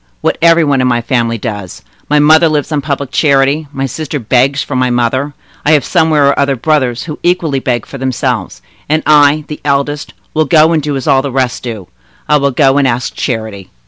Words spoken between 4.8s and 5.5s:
mother;